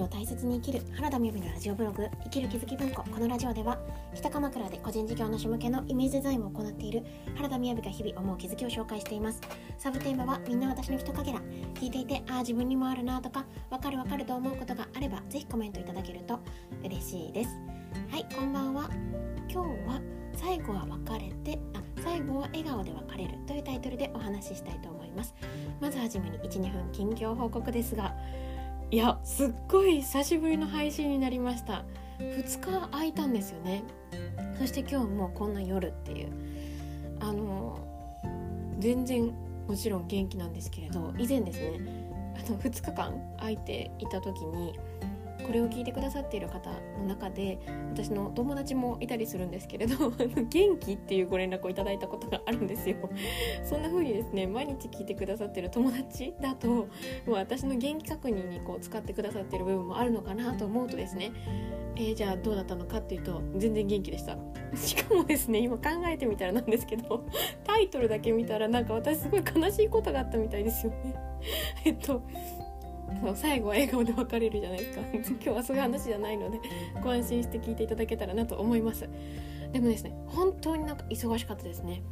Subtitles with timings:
[0.00, 3.02] を大切に生きる原田美由のラジオブログ生きる気づき文庫。
[3.04, 3.78] このラジオでは
[4.14, 7.02] 北鎌倉で個人事業主向けのイメージデザインを行っている
[7.36, 9.40] 原田美由が日々思う気づきを紹介しています。
[9.78, 11.40] サブテーマはみんな私の人影だ。
[11.74, 16.40] 聞いていてああ自分にもあるなとかわかるわかると思うことがあればぜひコメントいただけると
[16.84, 17.50] 嬉しいです。
[18.10, 18.90] はいこんばんは。
[19.48, 20.00] 今日は
[20.34, 25.34] 最後は別れてあ最後は笑顔で別れるというタイトルでお話ししたいと思います。
[25.80, 28.14] まずはじめに12分近況報告ですが
[28.90, 31.84] いやすっごい久しぶりの配信になりました。
[32.18, 33.82] 2日空いたんですよね。
[34.58, 36.28] そして今日もこんな夜っていう。
[37.20, 37.78] あの
[38.78, 39.32] 全然
[39.66, 41.80] もちろん元気なんですけれど以前ですね
[42.36, 44.78] あの2日間空いていた時に
[45.46, 47.58] これを聞いてくださっている方の中で
[47.92, 50.10] 私の友達もいたりするんですけれど
[50.50, 52.96] 元気っていうご連絡をいただいたことがあるんですよ。
[53.62, 56.86] そんな風にですね毎日聞いてくださってる友達だとも
[57.28, 61.30] う私の元気確認にこう使ってくださってる部分もあるのかなと思うとですね
[61.98, 64.36] えー、じゃあどうだったのかっていうと全然元気でした。
[64.76, 67.24] しかもですね今考えてみたらなんですけど
[67.64, 71.14] タイトルだけ見たらなんか私すごい悲しいことがあったみたいですよね。
[71.84, 72.22] えっと
[73.34, 75.04] 最後は笑顔で別れるじゃないですか。
[75.14, 76.58] 今日はそういう話じゃないので
[77.02, 79.08] ご安心して聞いていただけたらなと思います。
[79.72, 82.02] でもですね本当になんか忙しかったですね。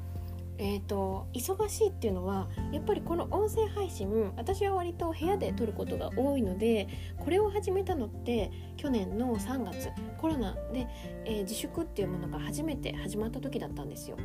[0.57, 6.87] えーと、忙しいっていうのはやっぱりこの音声配信私は割と部屋で撮ることが多いので
[7.19, 10.87] これを始めたのって去年の3月コロナで、
[11.25, 14.17] えー、自粛っていうものが初めて始まった時だったんですよ。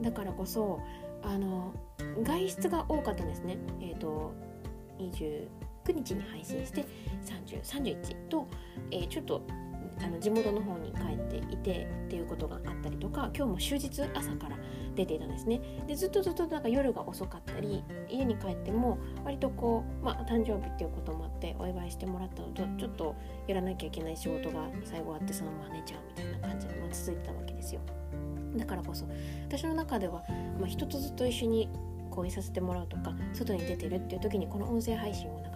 [0.00, 0.80] だからこそ
[1.22, 1.74] あの
[2.22, 3.58] 外出が多かったんですね。
[3.82, 4.32] えっ、ー、と
[5.92, 6.84] 9日に配信して
[7.46, 8.48] 3031と、
[8.90, 9.42] えー、ちょっと
[10.00, 14.56] あの地元の方に帰っていてっていうことがあったりとか今日も終日朝から
[14.94, 15.60] 出ていたんですね。
[15.86, 23.14] でずっとずっとなんか夜が遅かったり家に帰っても割とこう、まあ、誕生日っていうこともあってお祝いしてもらったのとちょっと
[23.46, 27.80] やらなきゃいけない仕事が最後あってそのまま寝ちゃうみたいな感じが続いてたわけですよ。
[28.56, 29.06] だからこそ
[29.46, 30.24] 私の中では、
[30.58, 31.68] まあ、人とずっと一緒に
[32.10, 35.50] こういさせてもらうとか外に出てるっていう時にこの音声配信をな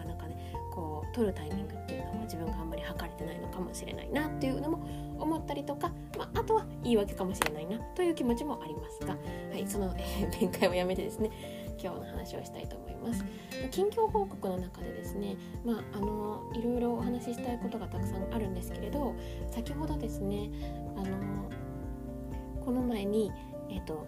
[1.12, 4.86] かなかねこう撮るタイミングっていうのは自分があんまり測れてないのかもしれないなっていうのも
[5.18, 11.30] 思ったりとか、まあ、あとは言い訳かもしれないなという気持ちもありますが、はい、その、えー、 弁解をやめてですね
[11.82, 13.24] 今日の話をしたいと思います。
[13.70, 19.14] 近況報告の中でですねまああのいろいろお話ししたいことがたくさんあるんですけれど
[19.50, 20.50] 先ほどですね
[20.96, 21.06] あの
[22.64, 23.32] この前に
[23.68, 24.06] えっ、ー、と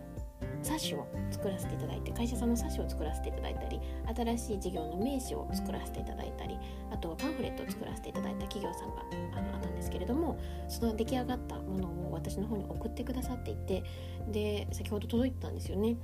[0.64, 3.80] 冊子を作らせていただいて会社さんの冊子を作らせていただいたり
[4.16, 6.58] 新しい事業の名刺を作らせていただいたり
[6.90, 9.02] あとはパンフレットを作らせていただいた企業さんが
[9.36, 10.38] あのあったんですけれども
[10.68, 13.84] その出来上がったものを私の方に送ってくださっていて
[14.28, 15.96] で先ほど届いてたんですよね。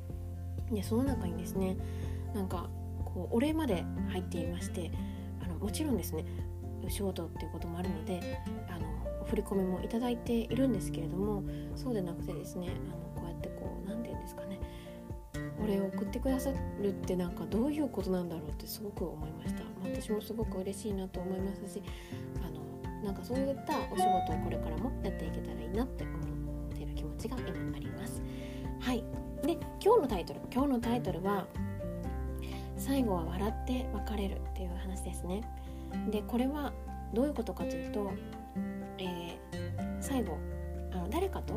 [0.71, 1.77] でその中にですね
[2.35, 2.69] なんか
[3.05, 4.93] こうお礼まで入っていまして
[5.43, 6.25] あのもちろんですね
[6.89, 11.43] 仕事っていうこともあるのであの振り込みもいただいているんですけれども
[11.77, 13.00] そうでなくてですねあ
[15.63, 16.51] お礼を送ってくださ
[16.81, 21.83] るってなんかどういうことなんだろうってすごく思いました、私もすごく嬉しいなと思いますし
[22.45, 26.13] あのなんかそういったお仕事をこれからもやっていけたらいいなって思
[26.73, 28.23] っている気持ちが今あります。
[28.81, 29.05] はい。
[29.43, 31.47] で今日のタイトル今日のタイトルは
[32.77, 35.43] 最後は笑って別れるっていう話ですね。
[36.11, 36.73] でこれは
[37.15, 38.11] どういうことかというと、
[38.99, 40.39] えー、最後
[40.93, 41.55] あの誰かと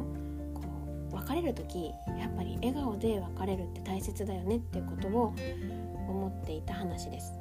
[1.14, 5.34] 別れる時やっぱり笑顔で別れるって大切だよねっていうことを
[6.08, 7.34] 思っていた話です。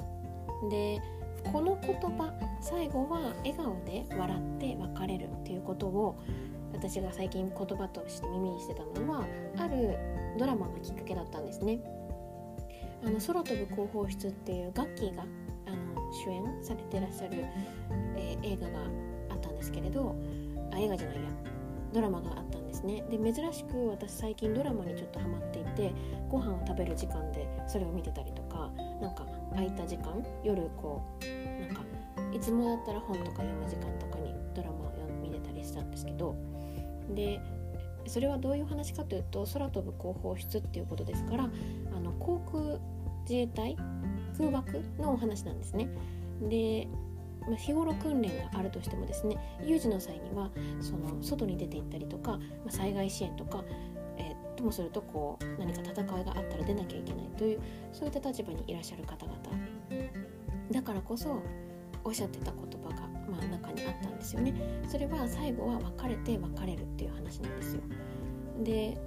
[0.69, 1.01] で
[1.51, 6.15] この言葉最後は笑顔で笑って別れるっていうことを
[6.71, 9.25] 私が最近言葉として耳にしてたのは
[9.57, 9.97] ある
[10.39, 11.79] ドラマがきっかけだったんですね。
[13.05, 15.23] あの空飛ぶ広報室っていうガッキーが
[15.67, 17.45] あの主演されてらっしゃる、
[18.15, 18.79] えー、映画が
[19.31, 20.15] あったんですけれど
[20.71, 21.21] あ映画じゃないや
[21.91, 22.42] ドラマがあ
[22.83, 25.93] ですねで珍しく私最近ドラマにちょっとハマっていて
[26.29, 28.69] ご飯を食べる時間でそれを見てたりとか
[29.01, 31.81] なんか空いた時間夜こうなんか
[32.33, 36.35] いつもだったら本とか読む時間とかにドラマを見てたりしたんですけど
[37.15, 37.39] で
[38.05, 42.79] それはどういう話かというと空飛ぶ広報室っていうことですからあの航空
[43.21, 43.77] 自衛隊
[44.37, 45.87] 空爆のお話なんですね。
[46.49, 46.87] で
[47.47, 50.49] まあ、日頃訓練があるとしてもですね有事の際には
[50.81, 53.63] その外に出て行ったりとか、まあ、災害支援とか、
[54.17, 57.59] えー、ともするとこう何か戦いがあったら出なきゃいけないという
[57.91, 59.37] そういった立場にいらっしゃる方々
[60.71, 61.41] だからこそ
[62.03, 64.53] おっしゃってた言葉が、まあ、中にあったんですよね。
[64.89, 67.81] それは最後は別れて別れるっていう話なんですよ。
[68.61, 68.97] で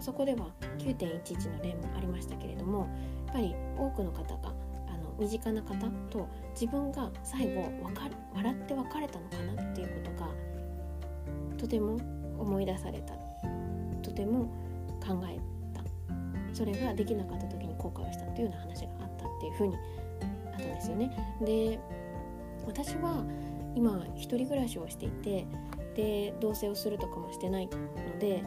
[0.00, 0.48] そこでは
[0.78, 2.88] 9.11の例もありましたけれども
[3.26, 4.52] やっぱり多くの方が
[5.18, 5.74] 身近な方
[6.10, 7.62] と自分が最後
[8.34, 10.30] 笑って別れたのかなっていうことが
[11.56, 11.98] とても
[12.38, 13.14] 思い出された
[14.02, 14.44] とても
[15.00, 15.38] 考え
[15.74, 15.82] た
[16.52, 19.76] それができなかった時に後悔をしたっていうような話があったっていうふうに
[20.22, 21.10] あったんですよね。
[21.40, 21.78] で
[22.66, 23.24] 私は
[23.74, 25.46] 今一人暮らしをしていて
[25.94, 28.42] で同棲をするとかもしてないので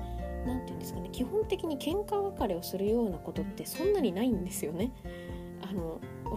[0.45, 4.91] 何て言うんですかね基本的に喧嘩別れをするようなことってそんなにないんですよね。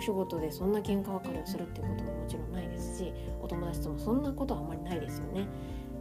[0.02, 5.46] お仕事でそんな喧嘩別れをするっていうことももちろんないですしお友達ともそんなことはあんまりないですよね。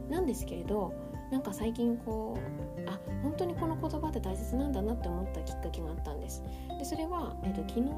[0.10, 0.92] なんですけれど
[1.32, 6.44] なんか最近こうあ本当にこの言葉って大切なんだなって思ったきっかけがあったんです
[6.80, 7.94] でそれは、えーと、昨日かな？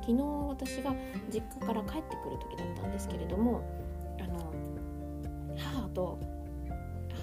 [0.00, 0.92] 昨日私が
[1.32, 3.62] 実家から帰ってくる時だったんですけれども
[4.20, 4.52] あの
[5.56, 6.18] 母と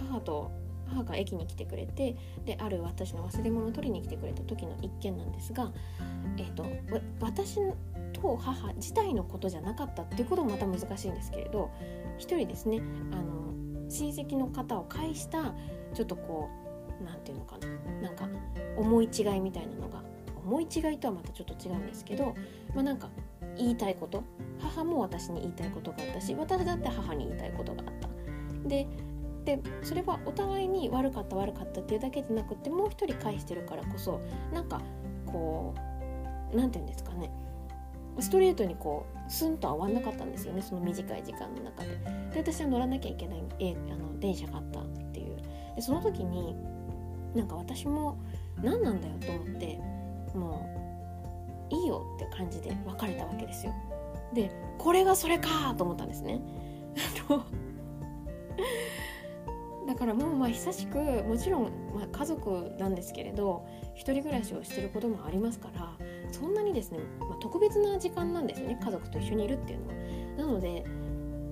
[0.10, 0.52] 母と
[0.94, 2.16] 母が駅に来てくれて
[2.46, 5.72] である私の忘れ物を取りに来てくれた時の一件なんですが、
[6.38, 6.66] えーと、
[7.20, 7.56] 私
[8.14, 11.72] と母自体のことじゃなかったっていうこともまた難しいんですけれど
[12.18, 15.54] 一人ですねあの親戚の方を介した
[15.94, 16.50] ちょっとこ
[17.02, 17.58] う何て言うのか
[18.02, 18.28] ななんか
[18.78, 20.04] 思い違いみたいなのが
[20.44, 22.36] 思い違いとはまたちょっと違うんですけど
[22.74, 23.10] まあなんか
[23.58, 24.24] 言いたいこと
[24.60, 28.10] 母も私に言いたいことがあったし私だって母に言いたいことがあった。
[28.68, 28.88] で
[29.46, 34.22] でそれはお互いに悪かった悪かったっていうだけじゃなくてもう一人返してるからこそ
[34.54, 34.82] なんか
[35.26, 35.74] こ
[36.54, 37.32] う何て言うんですかね
[38.20, 41.90] ストレートにこうスンと合わなかったんですよねその短い時間の中で。
[42.34, 45.38] で私は乗らなきゃいけないえあの電車があったっていう
[45.76, 46.56] でその時に
[47.34, 48.18] なんか私も
[48.62, 49.80] 何なんだよと思って
[50.36, 50.70] も
[51.72, 53.74] ういいよって感じで別れたわけですよ。
[54.34, 56.42] でこれがそれかと思ったんですね。
[60.02, 61.64] からもうまあ久しくもちろん
[61.94, 65.96] ま家族なんですけれど一人暮らしをしてることもありますから
[66.32, 69.94] そんなにですね、まあ、特別な時間なんですよね家族と一緒にいるっていうのは。
[70.38, 70.84] なので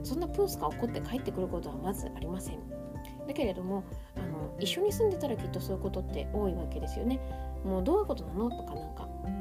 [0.03, 2.59] そんなプンスが起こって帰ってくることはまずありません。
[3.27, 3.83] だけれども
[4.15, 7.19] あの一緒に住んでたらきっとそういうことって多いわけですよね。
[7.63, 9.33] もうどういうことなのとかなんか、うん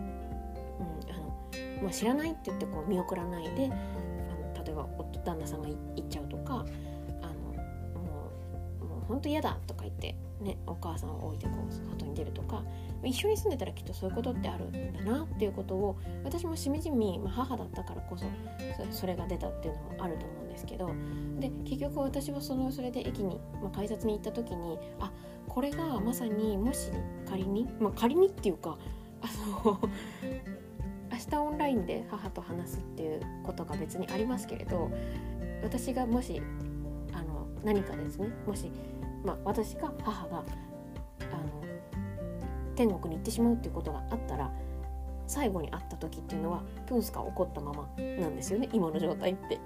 [1.10, 4.86] あのまあ、知らないって言ってこう見送らないであの例えば
[5.24, 6.27] 旦那さんが行っちゃう
[9.08, 12.62] 本当嫌だとか言ってね、お母さんを置いてこう外に出るとか
[13.02, 18.24] 一緒に住んでたらきっとそういうことってあるんだなっていうことを私もしみじみ、まあ、母だったからこそ
[18.92, 20.90] それが出たっていうのもあると思うんですけど
[21.40, 25.10] で結局私はそのそれで駅に、まあ、改札に行った時にあ
[25.48, 26.90] これがまさにもし
[27.28, 28.78] 仮に、まあ、仮にっていうか
[29.22, 29.28] あ
[29.64, 29.80] の
[31.10, 34.88] 明日オンラインで母と話すっていうことが別にありますけれど
[35.64, 36.40] 私がもし
[37.64, 38.70] 何かですねもし
[39.24, 40.44] まあ、私か母があの
[42.76, 44.50] 天国に行ってしまうっていうことがあったら
[45.26, 47.88] 最後に会った時っていうのはプンスが起こったまま
[48.20, 49.60] なんですよね今の状態って。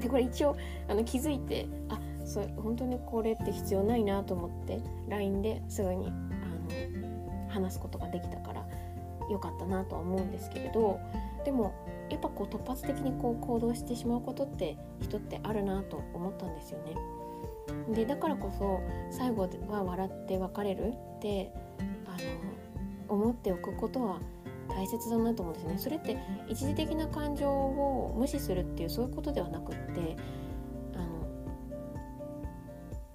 [0.00, 0.56] でこれ一応
[0.88, 8.55] あの気づいてあそれ本当にこれって必要ないなと思って LINE ですぐにあの話すことができたから
[9.30, 11.00] よかったなとは思うんですけれど
[11.44, 11.74] でも
[12.10, 16.94] やっぱこう突発的にこう行動してしまうことって人ってあるなと思ったんですよね。
[17.94, 18.80] でだからこそ
[19.10, 21.52] 最後は笑って別れるって
[22.06, 22.10] あ
[23.08, 24.20] の思っておくことは
[24.68, 25.78] 大切だなと思うんですね。
[25.78, 26.16] それって
[26.48, 30.16] 一時的な感情を無視するっていうそういうことではなくって
[30.94, 30.98] あ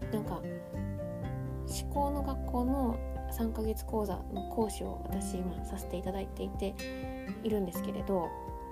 [0.06, 2.98] のなんか思考の学校の
[3.41, 6.75] 3ヶ月講座の講師を私今させていただいていて
[7.43, 8.29] いるんですけれど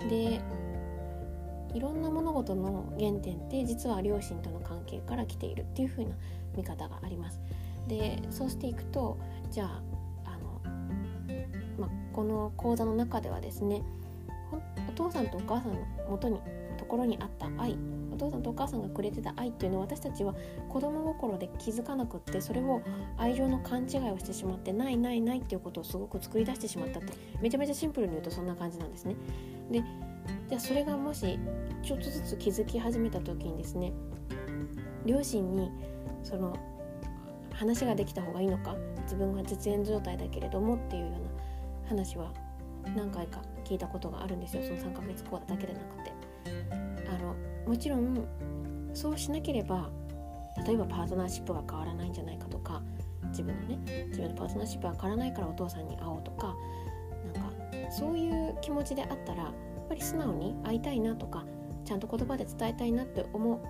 [0.08, 0.40] で
[1.74, 6.10] いろんな物事の原点って実は両親との関係から来ているっていう風な
[6.56, 7.40] 見方があります。
[7.86, 9.18] でそうしていくと
[9.50, 9.82] じゃあ
[10.24, 10.60] あの、
[11.78, 13.82] まあ、この講座の中ではですね
[14.88, 16.40] お父さんとお母さんの元に
[16.76, 17.76] ところにあった愛
[18.20, 20.34] 父さんとお母さんがくれてた愛っていうのを私たちは
[20.68, 22.82] 子供心で気づかなくってそれを
[23.16, 29.16] 愛情の勘違いをしてしまってないないないっていうことをすごく作り出してしまったってめちゃめちゃシンプルに言うとそんな感じなんですね。
[29.70, 29.82] で
[30.48, 31.38] じゃあそれがもし
[31.82, 33.92] ちょっとずつ気づき始めた時にですね
[35.06, 35.70] 両親に
[36.22, 36.56] その
[37.54, 42.32] 話ができた方がいいのか自分が絶縁状態だけれどもっていうような話は
[42.94, 44.62] 何回か聞いたことがあるんですよ。
[44.62, 46.19] その3ヶ月講座だけでなくて。
[47.70, 48.26] もちろん
[48.94, 49.90] そうしなければ
[50.66, 52.82] 例えばパートナーシップが変わらないんじゃないかとか
[53.28, 56.56] 自分のね自分のパートナーシップが変わらないからお父さんに会おうとか
[57.32, 57.52] なんか
[57.92, 61.44] そういう気持ちであったらやっぱり素直に会いたいなとか
[61.84, 63.62] ちゃんと言葉で伝えたいなって思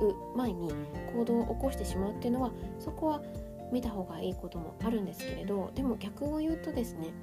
[0.00, 0.72] う前に
[1.16, 3.22] 行動を起こしてしまうっていうのはそこは
[3.70, 7.14] 見た方がいいこともあるんですけれどでも逆を言うとですね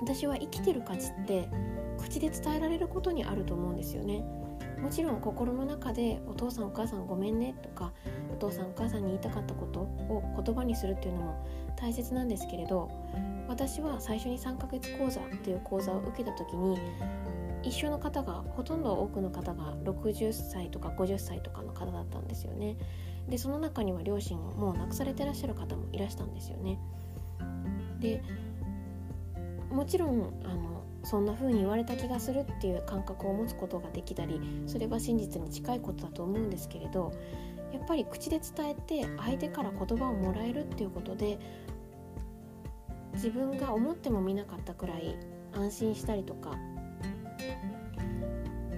[0.00, 1.48] 私は生きてる価値って
[1.98, 4.24] 口で伝えられることにあると思うんですよね。
[4.82, 7.92] もちろん心の中で「お父さんお母さんごめんね」とか
[8.32, 11.46] お父さんお母さんに言いたかったことを言葉にするっていうのも
[11.76, 12.90] 大切なんですけれど
[13.48, 16.78] 私は最初に3ヶ月講座っていう講座を受けた時に
[17.62, 22.76] 一緒の方がほとんど多くの方が60歳とか50歳とかの方だったんですよね。
[23.28, 26.80] でその中には両親をもう亡くされてらっしゃる方もいらしたんですよね。
[28.00, 28.20] で
[29.70, 30.71] もちろんあの
[31.04, 37.12] そんな風に言われた気がするっていう感覚を持つことができたりそれは真実に近いことだと思うんですけれど
[37.72, 41.38] やっぱり口で伝えて相手から言葉をもらえるっていうことで
[43.14, 45.16] 自分が思ってもみなかったくらい
[45.54, 46.56] 安心したりとか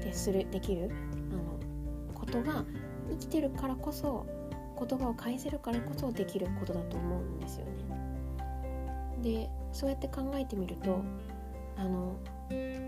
[0.00, 2.64] でするできるあのことが
[3.10, 4.26] 生きてるからこそ
[4.78, 7.72] 言葉を返せるからこそできることだと思うんですよね。
[9.22, 11.02] でそうやって考えてみると
[11.76, 12.16] あの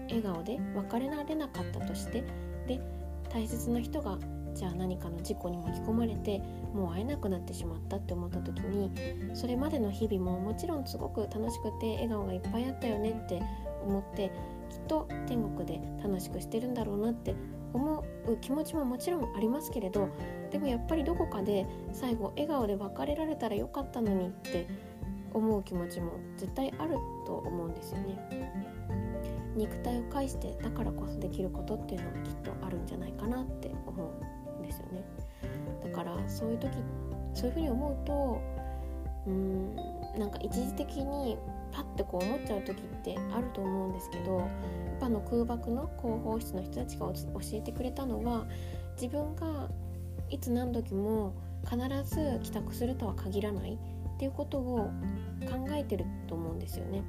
[0.09, 2.25] 笑顔で別れられなかったとして
[2.67, 2.81] で
[3.33, 4.19] 大切な人が
[4.55, 6.39] じゃあ何かの事故に巻き込まれて
[6.73, 8.91] もう会えなくなってしまったって思った時に
[9.35, 13.43] それまでの日々ももちろんすごく楽しくて笑顔がいっぱいあったよねって
[13.85, 14.33] 思って
[14.71, 17.35] きっと天国で楽しくしてるんだろうなって
[17.75, 20.09] 思う気持ちももちろんありますけれど
[20.51, 24.67] でもやっぱりどこかで最後笑顔で別れられたらよかったのにって
[25.37, 28.53] 思う気持ちも絶対あると思うんですよね。
[29.55, 34.13] 肉体を介してだからこそできることっていうのがきっとあるんじゃないかなって思
[34.59, 35.05] うんですよね。
[35.83, 36.73] だからそういう時
[37.35, 38.41] そういうふうに思うと
[39.27, 39.77] うーん
[40.19, 41.39] なんか一時的に
[41.73, 44.49] パッてこう思っちゃう時ってあると思うんですけどやっ
[45.01, 47.15] ぱの空爆の広報室の人たちが教
[47.53, 48.47] えてくれたのは
[49.01, 49.69] 自分が
[50.31, 53.79] いつ何時も必ず帰宅するとは限らない
[54.17, 54.91] っていうことを
[55.43, 57.05] 考えてると思うんですよね。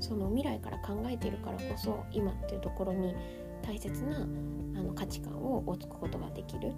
[0.00, 3.14] その未来から考えているからこそ今っていうところに
[3.62, 6.72] 大切なあの価値観を置くことができる。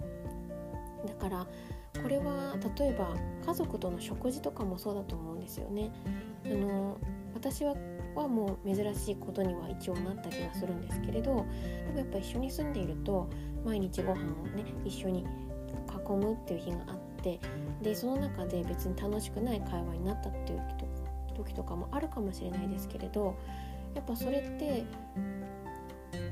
[1.07, 1.47] だから
[2.01, 5.91] これは例えば家族との食事とかもそうだと思うんですよね。
[6.45, 6.97] あの
[7.33, 7.75] 私は
[8.15, 11.45] はもう珍しいことには一応なった気がするんですけれど
[11.85, 13.29] でもやっぱ一緒に住んでいると
[13.63, 15.25] 毎日ご飯をね一緒に
[16.07, 17.39] 囲むっていう日があって
[17.81, 20.61] でその中で別に楽しくない会話になったっていう
[21.35, 23.35] 時とかもあるかもしれないですけれど
[23.93, 24.83] やっぱそれって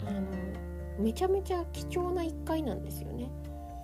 [0.07, 0.21] あの
[0.99, 3.29] めちゃめちゃ貴重な1回なんですよね。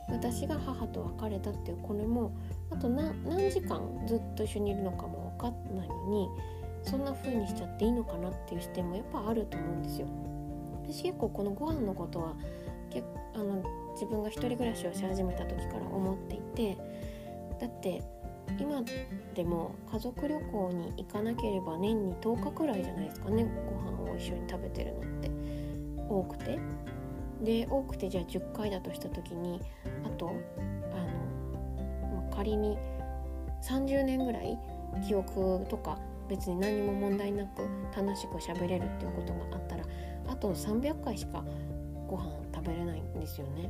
[0.08, 2.32] 私が母と別れたっていうこれも
[2.70, 6.30] あと何時間ずっと一緒にいるのかも分かんないのに
[6.84, 10.08] そんな風にしちゃっていいのかなっていう視点もやっぱあると思うんですよ。
[10.84, 12.36] 私結構このご飯のことは
[12.92, 16.78] 結あの自分が一人暮らしをし始めた時から思っていて
[17.60, 18.02] だって
[18.60, 18.84] 今
[19.34, 25.32] でも家族旅行に行かなければ年に10日くらいじゃないですかねご飯を一緒に食べてるのって
[26.10, 26.60] 多くて
[27.42, 29.62] で多くてじゃあ10回だとした時に
[30.06, 30.32] あと
[30.94, 32.78] あの、仮に
[33.62, 34.58] 30年ぐらい
[35.06, 35.98] 記憶とか
[36.30, 39.84] 別に何も問題なく楽しく喋れるっていうことがあったら
[40.28, 41.44] あと300回しか
[42.08, 43.70] ご飯食べれないんですよね。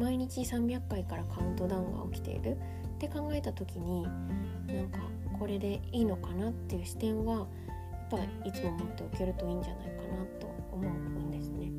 [0.00, 4.98] 毎日300回からカウントダウンが起きているって考えた時になんか
[5.38, 7.46] これでいいのかなっていう視点はやっ
[8.10, 11.70] ぱいつも持っておけるといいんじゃないかなと思うんですね。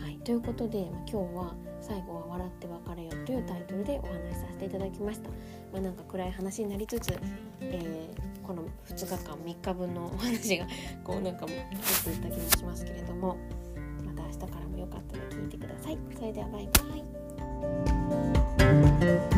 [0.00, 5.28] はい、ということで、今日は「最後は笑って別れよ」というタイトルでお話しさせていただきました。
[5.72, 7.12] まあ、なんか暗い話になりつつ、
[7.60, 10.66] えー、この2日間3日分のお話が
[11.04, 13.36] こうなんかもうついた気もしますけれども
[14.04, 15.98] また明日からもよかったら聞いてください。
[16.16, 17.03] それではバイバイ。
[18.58, 19.33] Thank you.